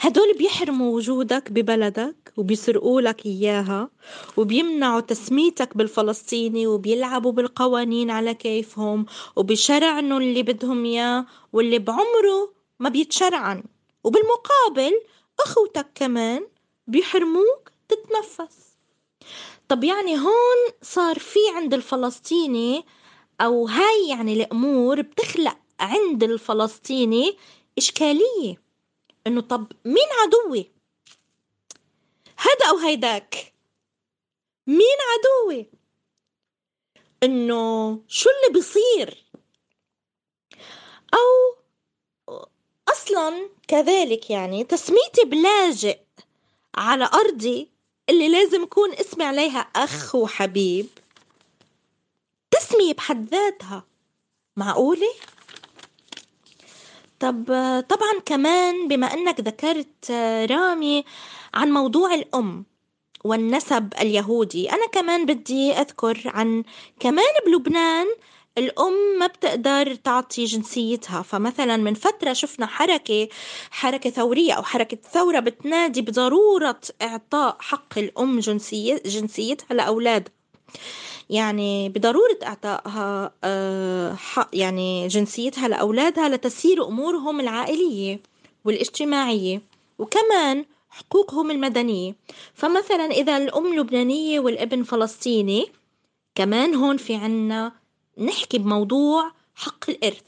هدول 0.00 0.34
بيحرموا 0.38 0.96
وجودك 0.96 1.52
ببلدك 1.52 2.32
وبيسرقوا 2.36 3.00
لك 3.00 3.26
إياها 3.26 3.90
وبيمنعوا 4.36 5.00
تسميتك 5.00 5.76
بالفلسطيني 5.76 6.66
وبيلعبوا 6.66 7.32
بالقوانين 7.32 8.10
على 8.10 8.34
كيفهم 8.34 9.06
وبيشرعنوا 9.36 10.20
اللي 10.20 10.42
بدهم 10.42 10.84
إياه 10.84 11.26
واللي 11.52 11.78
بعمره 11.78 12.52
ما 12.78 12.88
بيتشرعن. 12.88 13.64
وبالمقابل 14.04 14.92
أخوتك 15.40 15.86
كمان 15.94 16.46
بيحرموك 16.86 17.70
تتنفس. 17.88 18.56
طب 19.68 19.84
يعني 19.84 20.18
هون 20.18 20.72
صار 20.82 21.18
في 21.18 21.38
عند 21.54 21.74
الفلسطيني 21.74 22.84
أو 23.40 23.66
هاي 23.68 24.08
يعني 24.08 24.32
الأمور 24.32 25.00
بتخلق 25.00 25.56
عند 25.80 26.22
الفلسطيني 26.22 27.38
إشكالية. 27.78 28.62
إنه 29.26 29.40
طب 29.40 29.72
مين 29.84 30.08
عدوي؟ 30.22 30.70
هذا 32.36 32.70
أو 32.70 32.78
هيداك. 32.78 33.52
مين 34.66 34.96
عدوي؟ 35.12 35.66
إنه 37.22 38.00
شو 38.08 38.30
اللي 38.30 38.54
بيصير؟ 38.54 39.24
أو 41.14 41.56
أصلا 42.88 43.48
كذلك 43.68 44.30
يعني 44.30 44.64
تسميتي 44.64 45.24
بلاجئ 45.24 45.98
على 46.74 47.10
أرضي 47.14 47.70
اللي 48.08 48.28
لازم 48.28 48.62
يكون 48.62 48.92
اسمي 48.92 49.24
عليها 49.24 49.58
أخ 49.58 50.14
وحبيب. 50.14 50.86
تسمية 52.50 52.94
بحد 52.94 53.28
ذاتها 53.28 53.84
معقولة؟ 54.56 55.14
طب 57.20 57.44
طبعا 57.88 58.20
كمان 58.26 58.88
بما 58.88 59.06
أنك 59.14 59.40
ذكرت 59.40 60.10
رامي 60.50 61.04
عن 61.54 61.70
موضوع 61.72 62.14
الأم 62.14 62.64
والنسب 63.24 63.92
اليهودي 64.00 64.72
أنا 64.72 64.86
كمان 64.86 65.26
بدي 65.26 65.72
أذكر 65.72 66.22
عن 66.26 66.64
كمان 67.00 67.24
بلبنان 67.46 68.06
الأم 68.58 69.18
ما 69.18 69.26
بتقدر 69.26 69.94
تعطي 69.94 70.44
جنسيتها. 70.44 71.22
فمثلا 71.22 71.76
من 71.76 71.94
فترة 71.94 72.32
شفنا 72.32 72.66
حركة 72.66 73.28
حركة 73.70 74.10
ثورية 74.10 74.52
أو 74.52 74.62
حركة 74.62 74.98
ثورة 75.12 75.40
بتنادي 75.40 76.02
بضرورة 76.02 76.80
إعطاء 77.02 77.56
حق 77.60 77.98
الأم 77.98 78.38
جنسيتها 79.04 79.74
لأولادها. 79.74 80.32
يعني 81.30 81.88
بضرورة 81.88 82.38
إعطائها 82.42 83.32
آه، 83.44 84.16
يعني 84.52 85.08
جنسيتها 85.08 85.68
لأولادها 85.68 86.28
لتسير 86.28 86.86
أمورهم 86.88 87.40
العائلية 87.40 88.20
والاجتماعية 88.64 89.62
وكمان 89.98 90.64
حقوقهم 90.90 91.50
المدنية. 91.50 92.14
فمثلا 92.54 93.04
إذا 93.04 93.36
الأم 93.36 93.74
لبنانية 93.74 94.40
والابن 94.40 94.82
فلسطيني 94.82 95.66
كمان 96.34 96.74
هون 96.74 96.96
في 96.96 97.14
عنا 97.14 97.72
نحكي 98.18 98.58
بموضوع 98.58 99.32
حق 99.54 99.90
الإرث. 99.90 100.22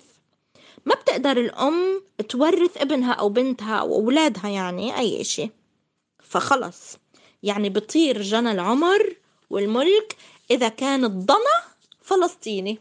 ما 0.86 0.94
بتقدر 0.94 1.36
الأم 1.36 2.02
تورث 2.28 2.76
ابنها 2.76 3.12
أو 3.12 3.28
بنتها 3.28 3.76
أو 3.76 3.94
أولادها 3.94 4.48
يعني 4.48 4.98
أي 4.98 5.24
شيء 5.24 5.50
فخلص. 6.22 6.96
يعني 7.42 7.68
بطير 7.68 8.22
جنى 8.22 8.52
العمر 8.52 9.16
والملك 9.50 10.16
إذا 10.50 10.68
كان 10.68 11.04
الضنا 11.04 11.64
فلسطيني 12.02 12.78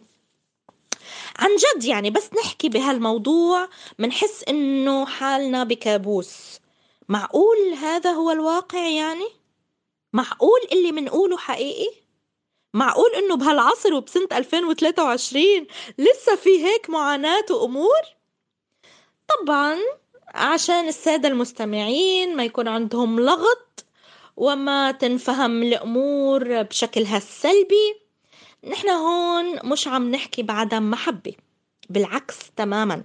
عن 1.39 1.49
جد 1.55 1.85
يعني 1.85 2.09
بس 2.09 2.29
نحكي 2.33 2.69
بهالموضوع 2.69 3.69
منحس 3.99 4.43
إنه 4.49 5.05
حالنا 5.05 5.63
بكابوس 5.63 6.59
معقول 7.09 7.73
هذا 7.81 8.11
هو 8.11 8.31
الواقع 8.31 8.87
يعني؟ 8.87 9.27
معقول 10.13 10.59
اللي 10.71 10.91
منقوله 10.91 11.37
حقيقي؟ 11.37 11.91
معقول 12.73 13.15
إنه 13.15 13.35
بهالعصر 13.35 13.93
وبسنة 13.93 14.27
2023 14.31 15.43
لسه 15.97 16.35
في 16.35 16.65
هيك 16.65 16.89
معاناة 16.89 17.45
وأمور؟ 17.49 18.01
طبعا 19.27 19.77
عشان 20.27 20.87
السادة 20.87 21.29
المستمعين 21.29 22.35
ما 22.35 22.43
يكون 22.43 22.67
عندهم 22.67 23.19
لغط 23.19 23.85
وما 24.37 24.91
تنفهم 24.91 25.63
الأمور 25.63 26.61
بشكلها 26.61 27.17
السلبي. 27.17 27.95
نحن 28.63 28.89
هون 28.89 29.69
مش 29.71 29.87
عم 29.87 30.11
نحكي 30.11 30.43
بعدم 30.43 30.91
محبة 30.91 31.33
بالعكس 31.89 32.37
تماما. 32.55 33.03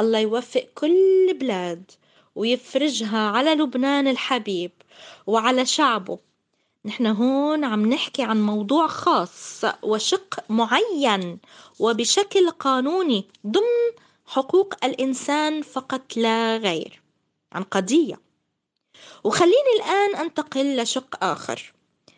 الله 0.00 0.18
يوفق 0.18 0.66
كل 0.74 1.36
بلاد 1.40 1.90
ويفرجها 2.34 3.28
على 3.28 3.54
لبنان 3.54 4.08
الحبيب 4.08 4.70
وعلى 5.26 5.66
شعبه. 5.66 6.18
نحن 6.84 7.06
هون 7.06 7.64
عم 7.64 7.86
نحكي 7.86 8.22
عن 8.22 8.46
موضوع 8.46 8.86
خاص 8.86 9.64
وشق 9.82 10.44
معين 10.48 11.38
وبشكل 11.78 12.50
قانوني 12.50 13.24
ضمن 13.46 14.04
حقوق 14.26 14.74
الإنسان 14.84 15.62
فقط 15.62 16.16
لا 16.16 16.56
غير 16.56 17.00
عن 17.52 17.62
قضية. 17.62 18.24
وخليني 19.24 19.72
الآن 19.76 20.16
أنتقل 20.16 20.76
لشق 20.76 21.24
آخر. 21.24 21.74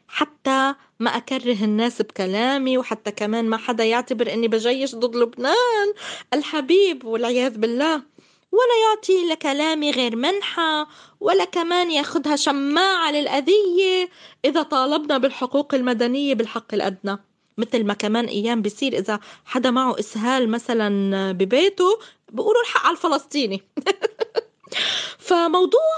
حتى 0.09 0.75
ما 1.01 1.17
أكره 1.17 1.65
الناس 1.65 2.03
بكلامي 2.03 2.79
وحتى 2.79 3.11
كمان 3.11 3.45
ما 3.45 3.57
حدا 3.57 3.85
يعتبر 3.85 4.33
أني 4.33 4.49
بجيش 4.49 4.95
ضد 4.95 5.17
لبنان. 5.17 5.93
الحبيب 6.35 7.05
والعياذ 7.05 7.59
بالله 7.59 8.03
ولا 8.53 8.77
يعطي 8.89 9.33
لكلامي 9.33 9.91
غير 9.91 10.17
منحة 10.17 10.89
ولا 11.21 11.45
كمان 11.45 11.91
ياخدها 11.91 12.37
شماعة 12.37 13.11
للأذية 13.11 14.09
إذا 14.45 14.63
طالبنا 14.63 15.19
بالحقوق 15.19 15.75
المدنية 15.75 16.35
بالحق 16.35 16.75
الأدنى. 16.75 17.19
مثل 17.59 17.85
ما 17.85 17.95
كمان 17.95 18.25
أيام 18.25 18.63
بيصير 18.63 18.99
إذا 18.99 19.21
حدا 19.45 19.71
معه 19.71 19.99
إسهال 19.99 20.49
مثلا 20.49 21.33
ببيته 21.33 21.99
بيقولوا 22.33 22.63
الحق 22.63 22.87
على 22.87 22.97
الفلسطيني. 22.97 23.63
فموضوع 25.27 25.97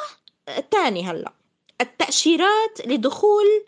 تاني 0.70 1.04
هلأ. 1.04 1.32
التأشيرات 1.80 2.86
لدخول 2.86 3.64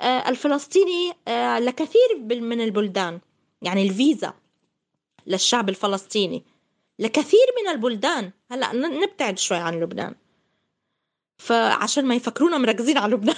آه، 0.00 0.28
الفلسطيني 0.28 1.12
آه، 1.28 1.58
لكثير 1.58 2.18
من 2.40 2.60
البلدان. 2.60 3.20
يعني 3.62 3.82
الفيزا 3.82 4.34
للشعب 5.26 5.68
الفلسطيني. 5.68 6.44
لكثير 6.98 7.46
من 7.62 7.70
البلدان. 7.70 8.30
هلا 8.50 8.72
نبتعد 8.72 9.38
شوي 9.38 9.56
عن 9.56 9.80
لبنان. 9.80 10.14
فعشان 11.38 12.04
ما 12.04 12.14
يفكرونا 12.14 12.58
مركزين 12.58 12.98
على 12.98 13.14
لبنان. 13.14 13.36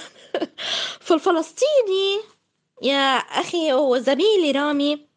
فالفلسطيني 1.05 2.19
يا 2.81 3.17
أخي 3.17 3.73
وزميلي 3.73 4.51
رامي 4.51 5.07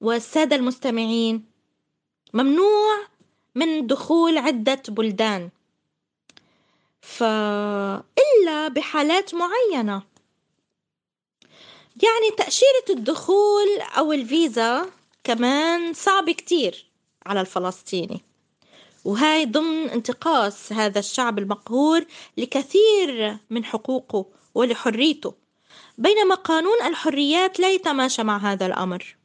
والسادة 0.00 0.56
المستمعين. 0.56 1.44
ممنوع 2.34 3.06
من 3.54 3.86
دخول 3.86 4.38
عدة 4.38 4.82
بلدان. 4.88 5.50
فإلا 7.02 8.68
بحالات 8.68 9.30
معينة. 9.34 10.02
يعني 12.02 12.30
تأشيرة 12.38 12.84
الدخول 12.90 13.80
أو 13.98 14.12
الفيزا 14.12 14.86
كمان 15.24 15.92
صعب 15.92 16.30
كتير 16.30 16.86
على 17.26 17.40
الفلسطيني. 17.40 18.20
وهاي 19.04 19.46
ضمن 19.46 19.90
انتقاص 19.90 20.72
هذا 20.72 20.98
الشعب 20.98 21.38
المقهور 21.38 22.04
لكثير 22.36 23.36
من 23.50 23.64
حقوقه 23.64 24.26
ولحريته 24.54 25.34
بينما 25.98 26.34
قانون 26.34 26.82
الحريات 26.82 27.60
لا 27.60 27.70
يتماشى 27.70 28.22
مع 28.22 28.36
هذا 28.36 28.66
الأمر. 28.66 29.16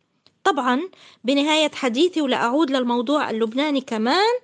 طبعا 0.44 0.82
بنهاية 1.24 1.72
حديثي 1.72 2.22
ولأعود 2.22 2.72
للموضوع 2.72 3.30
اللبناني 3.30 3.82
كمان 3.82 4.40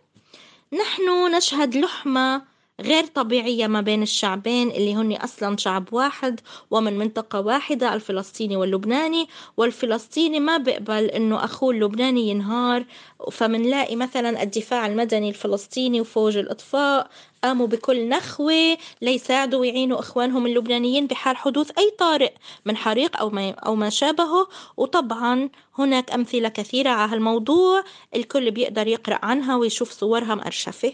نحن 0.74 1.36
نشهد 1.36 1.76
لحمة 1.76 2.53
غير 2.82 3.06
طبيعية 3.06 3.68
ما 3.68 3.82
بين 3.82 4.02
الشعبين 4.02 4.72
اللي 4.72 4.96
هن 4.96 5.14
أصلا 5.14 5.58
شعب 5.58 5.94
واحد 5.94 6.40
ومن 6.72 6.98
منطقة 6.98 7.40
واحدة 7.42 7.94
الفلسطيني 7.94 8.58
واللبناني. 8.58 9.28
والفلسطيني 9.58 10.40
ما 10.40 10.58
بيقبل 10.58 11.06
إنه 11.06 11.44
أخوه 11.44 11.72
اللبناني 11.72 12.30
ينهار 12.30 12.86
فمنلاقي 13.32 13.96
مثلا 13.96 14.44
الدفاع 14.44 14.88
المدني 14.88 15.30
الفلسطيني 15.30 16.02
وفوج 16.02 16.38
الإطفاء 16.38 17.10
قاموا 17.44 17.68
بكل 17.68 18.10
نخوة 18.10 18.78
ليساعدوا 19.02 19.60
ويعينوا 19.60 20.00
إخوانهم 20.00 20.46
اللبنانيين 20.48 21.08
بحال 21.08 21.38
حدوث 21.38 21.72
أي 21.78 21.92
طارئ 22.00 22.34
من 22.66 22.78
حريق 22.78 23.18
أو 23.18 23.30
ما, 23.30 23.50
أو 23.52 23.76
ما 23.76 23.90
شابهه. 23.90 24.48
وطبعا 24.78 25.50
هناك 25.78 26.12
أمثلة 26.12 26.50
كثيرة 26.50 26.90
على 26.90 27.12
هالموضوع 27.12 27.84
الكل 28.16 28.52
بيقدر 28.52 28.88
يقرأ 28.88 29.20
عنها 29.24 29.56
ويشوف 29.56 29.92
صورها 29.92 30.36
مأرشفة 30.36 30.94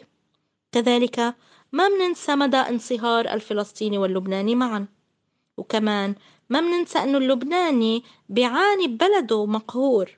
كذلك 0.72 1.36
ما 1.72 1.90
مننسى 1.90 2.36
مدى 2.36 2.58
انصهار 2.58 3.34
الفلسطيني 3.34 3.98
واللبناني 3.98 4.56
معا. 4.56 4.88
وكمان 5.58 6.16
ما 6.50 6.62
مننسى 6.62 7.00
أنه 7.00 7.18
اللبناني 7.18 8.04
بيعاني 8.30 8.88
ببلده 8.88 9.46
مقهور. 9.46 10.18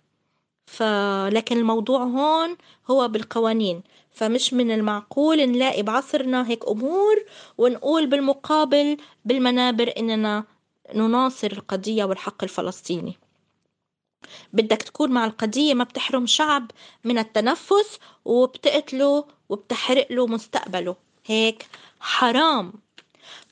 فلكن 0.66 1.58
الموضوع 1.58 2.04
هون 2.04 2.58
هو 2.90 3.08
بالقوانين. 3.08 3.84
فمش 4.12 4.54
من 4.54 4.72
المعقول 4.72 5.38
نلاقي 5.38 5.84
بعصرنا 5.84 6.48
هيك 6.48 6.68
أمور 6.68 7.16
ونقول 7.58 8.08
بالمقابل 8.08 8.98
بالمنابر 9.26 9.94
إننا 9.98 10.44
نناصر 10.96 11.52
القضية 11.52 12.04
والحق 12.04 12.44
الفلسطيني. 12.44 13.18
بدك 14.54 14.82
تكون 14.82 15.12
مع 15.12 15.26
القضية 15.26 15.74
ما 15.74 15.84
بتحرم 15.84 16.26
شعب 16.26 16.72
من 17.04 17.18
التنفس 17.18 18.00
وبتقتله 18.26 19.26
وبتحرق 19.50 20.08
له 20.12 20.28
مستقبله. 20.28 20.96
هيك؟ 21.26 21.68
حرام. 22.00 22.74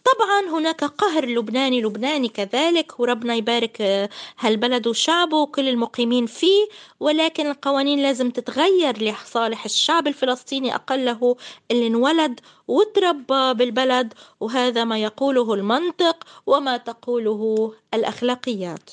طبعا 0.05 0.59
هناك 0.59 0.83
قهر 0.83 1.25
لبناني 1.25 1.81
لبناني 1.81 2.27
كذلك 2.27 2.99
وربنا 2.99 3.35
يبارك 3.35 3.81
آه، 3.81 4.09
هالبلد 4.39 4.87
وشعبه 4.87 5.37
وكل 5.37 5.69
المقيمين 5.69 6.25
فيه 6.25 6.67
ولكن 6.99 7.47
القوانين 7.47 7.99
لازم 8.03 8.29
تتغير 8.29 8.97
لصالح 9.03 9.65
الشعب 9.65 10.07
الفلسطيني 10.07 10.75
أقله 10.75 11.35
اللي 11.71 11.87
انولد 11.87 12.39
وتربى 12.67 13.53
بالبلد 13.53 14.13
وهذا 14.39 14.83
ما 14.83 14.97
يقوله 14.97 15.53
المنطق 15.53 16.23
وما 16.45 16.77
تقوله 16.77 17.73
الأخلاقيات. 17.93 18.89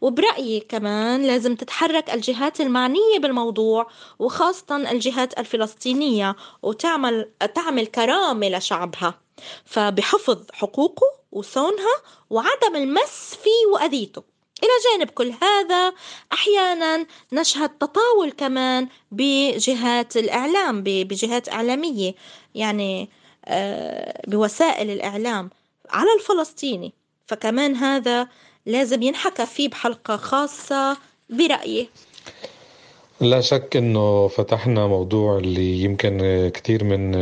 وبرأيي 0.00 0.60
كمان 0.60 1.22
لازم 1.22 1.54
تتحرك 1.56 2.14
الجهات 2.14 2.60
المعنية 2.60 3.18
بالموضوع 3.18 3.86
وخاصة 4.18 4.76
الجهات 4.76 5.38
الفلسطينية 5.38 6.36
وتعمل 6.62 7.30
تعمل 7.54 7.86
كرامة 7.86 8.48
لشعبها. 8.48 9.14
فبحفظ 9.64 10.38
حقوقه 10.52 11.06
وصونها 11.32 11.96
وعدم 12.30 12.76
المس 12.76 13.34
فيه 13.42 13.72
وأذيته. 13.72 14.22
إلى 14.62 14.70
جانب 14.92 15.10
كل 15.10 15.34
هذا 15.42 15.92
أحيانا 16.32 17.06
نشهد 17.32 17.68
تطاول 17.68 18.30
كمان 18.36 18.88
بجهات 19.10 20.16
الإعلام 20.16 20.82
بجهات 20.82 21.48
إعلامية. 21.48 22.14
يعني 22.54 23.10
آه، 23.44 24.22
بوسائل 24.26 24.90
الإعلام 24.90 25.50
على 25.90 26.08
الفلسطيني. 26.14 26.92
فكمان 27.26 27.76
هذا 27.76 28.28
لازم 28.66 29.02
ينحكى 29.02 29.46
فيه 29.46 29.68
بحلقة 29.68 30.16
خاصة 30.16 30.96
برأيي 31.30 31.88
لا 33.20 33.40
شك 33.40 33.76
إنه 33.76 34.28
فتحنا 34.28 34.86
موضوع 34.86 35.38
اللي 35.38 35.82
يمكن 35.82 36.18
كثير 36.54 36.84
من 36.84 37.14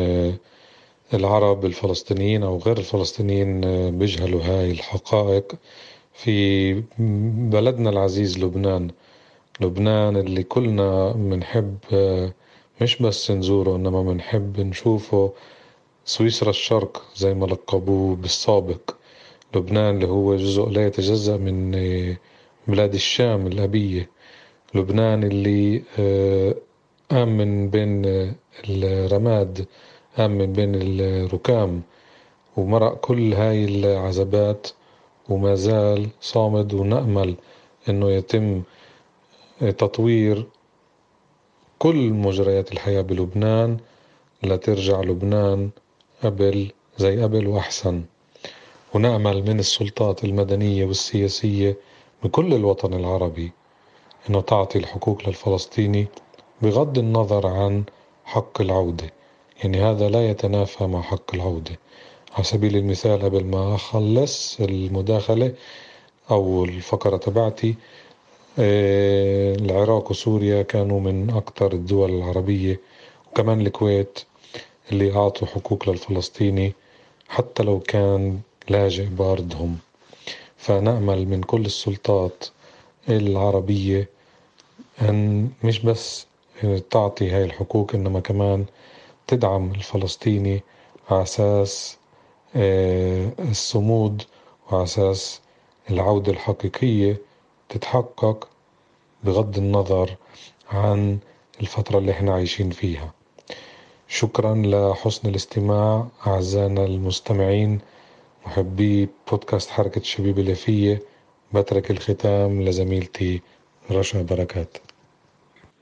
العرب 1.15 1.65
الفلسطينيين 1.65 2.43
أو 2.43 2.59
غير 2.59 2.79
الفلسطينيين 2.79 3.61
بيجهلوا 3.99 4.43
هاي 4.43 4.71
الحقائق 4.71 5.53
في 6.15 6.73
بلدنا 7.51 7.91
العزيز 7.91 8.39
لبنان. 8.39 8.91
لبنان 9.61 10.17
اللي 10.17 10.43
كلنا 10.43 11.13
بنحب 11.13 11.77
مش 12.81 13.03
بس 13.03 13.31
نزوره 13.31 13.77
إنما 13.77 14.03
بنحب 14.03 14.61
نشوفه. 14.61 15.33
سويسرا 16.05 16.51
الشرق 16.51 17.03
زي 17.17 17.35
ما 17.35 17.47
لقبوه 17.47 18.17
بالسابق. 18.17 18.91
لبنان 19.57 19.95
اللي 19.95 20.07
هو 20.09 20.37
جزء 20.37 20.69
لا 20.69 20.87
يتجزأ 20.87 21.37
من 21.37 21.75
آه، 21.75 22.17
بلاد 22.69 22.95
الشام 22.95 23.47
الأبية. 23.47 24.11
لبنان 24.75 25.23
اللي 25.25 25.83
آه، 25.99 26.55
قام 27.11 27.37
من 27.37 27.71
بين 27.71 28.07
آه، 28.07 28.35
الرماد 28.69 29.67
قام 30.19 30.31
من 30.31 30.53
بين 30.53 30.73
الركام 31.01 31.83
ومرق 32.57 32.95
كل 33.01 33.35
هاي 33.35 33.65
العذابات 33.65 34.69
وما 35.29 35.55
زال 35.55 36.09
صامد 36.21 36.75
ونأمل 36.75 37.35
إنه 37.89 38.11
يتم 38.11 38.63
تطوير 39.61 40.47
كل 41.79 42.11
مجريات 42.13 42.73
الحياة 42.73 43.01
بلبنان 43.03 43.77
لترجع 44.43 45.01
لبنان 45.01 45.71
قبل 46.23 46.73
زي 46.99 47.23
قبل 47.23 47.47
وأحسن. 47.47 48.03
ونأمل 48.95 49.43
من 49.43 49.59
السلطات 49.59 50.25
المدنية 50.25 50.85
والسياسية 50.85 51.77
بكل 52.25 52.55
الوطن 52.55 52.95
العربي 52.95 53.53
أنه 54.31 54.41
تعطي 54.41 54.79
الحقوق 54.79 55.29
للفلسطيني 55.29 56.07
بغض 56.63 56.99
النظر 56.99 57.47
عن 57.47 57.85
حق 58.25 58.61
العودة. 58.61 59.11
يعني 59.63 59.83
هذا 59.83 60.09
لا 60.09 60.31
يتنافى 60.31 60.87
مع 60.87 61.03
حق 61.03 61.35
العودة. 61.35 61.79
على 62.35 62.45
سبيل 62.45 62.77
المثال 62.77 63.23
قبل 63.23 63.45
ما 63.45 63.75
أخلص 63.75 64.61
المداخلة 64.61 65.55
أو 66.31 66.65
الفقرة 66.65 67.17
تبعتي 67.17 67.75
آه، 68.59 69.55
العراق 69.55 70.11
وسوريا 70.11 70.63
كانوا 70.63 71.01
من 71.01 71.31
أكثر 71.31 71.73
الدول 71.73 72.11
العربية 72.11 72.81
وكمان 73.31 73.61
الكويت 73.61 74.19
اللي 74.93 75.17
أعطوا 75.17 75.47
حقوق 75.49 75.89
للفلسطيني 75.89 76.73
حتى 77.29 77.63
لو 77.63 77.81
كان 77.81 78.41
لاجئ 78.69 79.05
باردهم 79.07 79.79
فنأمل 80.57 81.29
من 81.29 81.43
كل 81.43 81.67
السلطات 81.67 82.45
العربية 83.09 84.09
أن 85.03 85.51
مش 85.65 85.79
بس 85.81 86.27
تعطي 86.91 87.31
هاي 87.31 87.45
الحقوق 87.45 87.95
إنما 87.95 88.21
كمان 88.21 88.65
تدعم 89.27 89.71
الفلسطيني 89.71 90.63
على 91.11 91.23
أساس 91.23 91.97
آه، 92.57 93.33
الصمود 93.39 94.23
وعلى 94.71 94.85
أساس 94.85 95.41
العودة 95.91 96.33
الحقيقية 96.33 97.17
تتحقق 97.69 98.49
بغض 99.25 99.59
النظر 99.59 100.17
عن 100.71 101.19
الفترة 101.61 101.99
اللي 101.99 102.13
إحنا 102.13 102.35
عايشين 102.35 102.71
فيها. 102.71 103.13
شكرا 104.09 104.55
لحسن 104.55 105.29
الاستماع 105.29 106.07
أعزائنا 106.27 106.85
المستمعين. 106.85 107.81
محبي 108.47 109.09
بودكاست 109.31 109.71
حركة 109.71 109.99
الشبيبة 109.99 110.43
اليافية 110.43 111.03
بترك 111.55 111.91
الختام 111.91 112.63
لزميلتي 112.63 113.41
رشا 113.91 114.23
بركات. 114.23 114.79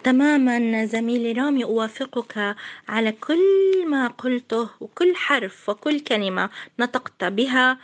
تماما 0.05 0.87
زميلي 0.87 1.33
رامي 1.33 1.65
أوافقك 1.65 2.57
على 2.89 3.13
كل 3.13 3.87
ما 3.89 4.09
قلته 4.09 4.69
وكل 4.81 5.17
حرف 5.17 5.69
وكل 5.69 6.01
كلمة 6.01 6.51
نطقت 6.79 7.25
بها. 7.25 7.79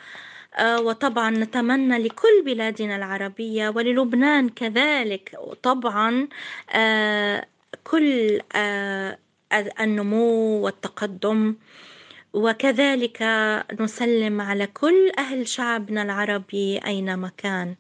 آه، 0.55 0.81
وطبعا 0.81 1.31
نتمنى 1.31 1.99
لكل 1.99 2.43
بلادنا 2.45 2.97
العربية 2.97 3.69
وللبنان 3.69 4.49
كذلك. 4.49 5.37
طبعا 5.63 6.29
آه، 6.71 7.47
كل 7.85 8.41
آه، 8.57 9.19
النمو 9.81 10.61
والتقدم 10.65 11.55
وكذلك 12.39 13.23
نسلم 13.81 14.41
على 14.41 14.67
كل 14.67 15.13
أهل 15.19 15.49
شعبنا 15.49 16.03
العربي 16.03 16.79
أينما 16.87 17.31
كان 17.37 17.75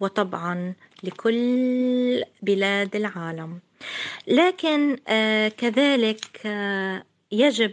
وطبعا 0.00 0.74
لكل 1.02 2.24
بلاد 2.42 2.96
العالم. 2.96 3.60
لكن 4.26 4.96
كذلك 5.58 6.46
يجب 7.32 7.72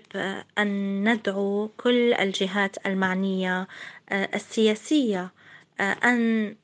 أن 0.58 1.04
ندعو 1.10 1.70
كل 1.78 2.14
الجهات 2.14 2.86
المعنية 2.86 3.68
السياسية 4.12 5.32
أن 5.80 6.56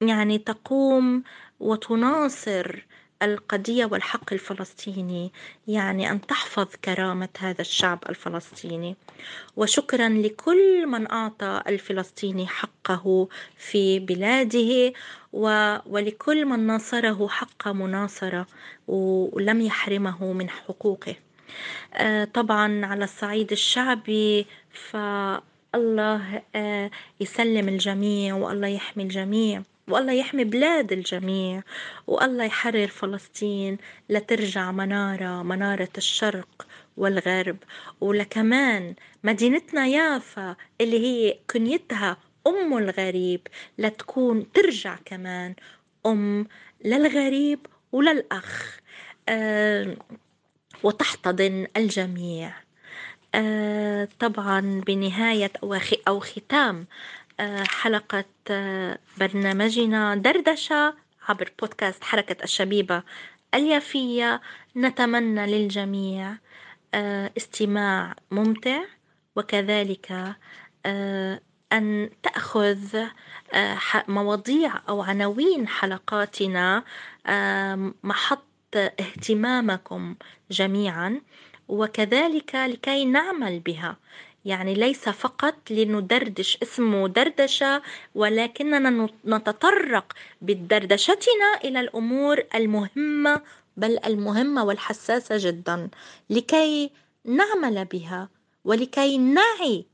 يعني 0.00 0.38
تقوم 0.38 1.22
وتناصر 1.60 2.86
القضية 3.22 3.84
والحق 3.86 4.32
الفلسطيني 4.32 5.32
يعني 5.68 6.10
أن 6.10 6.20
تحفظ 6.20 6.66
كرامة 6.84 7.28
هذا 7.38 7.60
الشعب 7.60 7.98
الفلسطيني. 8.08 8.96
وشكرا 9.56 10.08
لكل 10.08 10.86
من 10.86 11.10
أعطى 11.10 11.62
الفلسطيني 11.68 12.46
حقه 12.46 13.28
في 13.56 13.98
بلاده 13.98 14.92
ولكل 15.86 16.46
من 16.46 16.60
ناصره 16.66 17.28
حق 17.28 17.68
مناصرة 17.68 18.46
ولم 18.88 19.60
يحرمه 19.60 20.32
من 20.32 20.50
حقوقه. 20.50 21.14
آه، 21.94 22.24
طبعا 22.24 22.86
على 22.86 23.04
الصعيد 23.04 23.52
الشعبي 23.52 24.46
فالله 24.70 26.42
آه، 26.54 26.90
يسلم 27.20 27.68
الجميع 27.68 28.34
والله 28.34 28.68
يحمي 28.68 29.02
الجميع. 29.02 29.62
والله 29.90 30.12
يحمي 30.12 30.44
بلاد 30.44 30.92
الجميع 30.92 31.62
والله 32.06 32.44
يحرر 32.44 32.86
فلسطين 32.86 33.78
لترجع 34.08 34.72
منارة 34.72 35.42
منارة 35.42 35.88
الشرق 35.98 36.66
والغرب. 36.96 37.56
ولكمان 38.00 38.94
مدينتنا 39.24 39.86
يافا 39.86 40.56
اللي 40.80 40.98
هي 41.06 41.38
كنيتها 41.50 42.16
أم 42.46 42.78
الغريب 42.78 43.46
لتكون 43.78 44.52
ترجع 44.52 44.96
كمان 45.04 45.54
أم 46.06 46.46
للغريب 46.84 47.66
وللأخ 47.92 48.80
آه 49.28 49.96
وتحتضن 50.82 51.66
الجميع. 51.76 52.52
آه 53.34 54.08
طبعا 54.20 54.82
بنهاية 54.86 55.52
أو 56.08 56.20
ختام 56.20 56.86
حلقة 57.68 58.24
برنامجنا 59.18 60.14
دردشة 60.14 60.94
عبر 61.28 61.52
بودكاست 61.60 62.04
حركة 62.04 62.44
الشبيبة 62.44 63.02
اليافية. 63.54 64.40
نتمنى 64.76 65.46
للجميع 65.46 66.36
استماع 67.36 68.16
ممتع 68.30 68.82
وكذلك 69.36 70.36
أن 71.72 72.10
تأخذ 72.22 73.04
مواضيع 74.08 74.72
أو 74.88 75.02
عناوين 75.02 75.68
حلقاتنا 75.68 76.84
محط 78.02 78.42
اهتمامكم 78.76 80.14
جميعا 80.50 81.20
وكذلك 81.68 82.54
لكي 82.54 83.04
نعمل 83.04 83.60
بها. 83.60 83.96
يعني 84.46 84.74
ليس 84.74 85.08
فقط 85.08 85.54
لندردش 85.70 86.58
اسمه 86.62 87.08
دردشة 87.08 87.82
ولكننا 88.14 89.08
نتطرق 89.26 90.12
بدردشتنا 90.40 91.60
إلى 91.64 91.80
الأمور 91.80 92.42
المهمة 92.54 93.42
بل 93.76 93.98
المهمة 94.06 94.64
والحساسة 94.64 95.36
جدا. 95.38 95.88
لكي 96.30 96.90
نعمل 97.24 97.84
بها 97.84 98.28
ولكي 98.64 99.18
نعي 99.18 99.86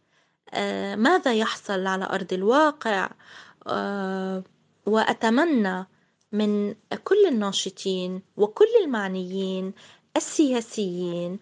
آه، 0.55 0.95
ماذا 0.95 1.33
يحصل 1.35 1.87
على 1.87 2.05
أرض 2.05 2.33
الواقع 2.33 3.11
آه، 3.67 4.43
وأتمنى 4.87 5.87
من 6.33 6.75
كل 7.05 7.27
الناشطين 7.29 8.23
وكل 8.37 8.69
المعنيين 8.85 9.73
السياسيين 10.17 11.39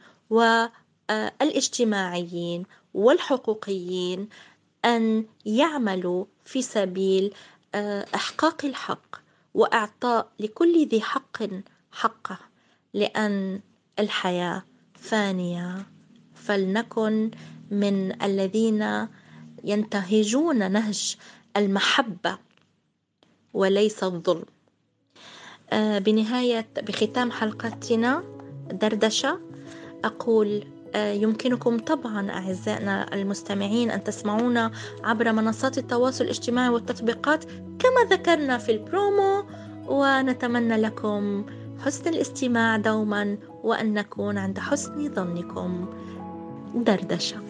والاجتماعيين 1.10 2.66
والحقوقيين 2.94 4.29
أن 4.85 5.24
يعملوا 5.46 6.24
في 6.44 6.62
سبيل 6.62 7.35
آه، 7.74 8.07
إحقاق 8.14 8.64
الحق 8.64 9.16
وإعطاء 9.55 10.29
لكل 10.40 10.87
ذي 10.87 11.00
حق 11.00 11.38
حقه 11.92 12.38
لأن 12.94 13.61
الحياة 13.98 14.62
فانية. 14.94 15.87
فلنكن 16.35 17.31
من 17.70 18.22
الذين 18.22 19.09
ينتهجون 19.64 20.72
نهج 20.72 21.16
المحبة 21.57 22.38
وليس 23.55 24.05
الظلم. 24.05 24.44
آه، 25.70 25.98
بنهاية 25.98 26.66
بختام 26.76 27.31
حلقتنا 27.31 28.24
دردشة 28.72 29.40
أقول 30.05 30.64
يمكنكم 30.94 31.79
طبعا 31.79 32.31
أعزائنا 32.31 33.14
المستمعين 33.14 33.90
أن 33.90 34.05
تسمعونا 34.05 34.70
عبر 35.05 35.33
منصات 35.33 35.79
التواصل 35.79 36.24
الاجتماعي 36.24 36.68
والتطبيقات 36.68 37.44
كما 37.79 38.11
ذكرنا 38.11 38.59
في 38.59 38.72
البرومو 38.72 39.44
ونتمنى 39.87 40.76
لكم 40.76 41.44
حسن 41.85 42.09
الاستماع 42.11 42.76
دوما 42.76 43.38
وأن 43.62 43.94
نكون 43.94 44.38
عند 44.38 44.59
حسن 44.59 45.14
ظنكم. 45.14 45.87
دردشة. 46.74 47.49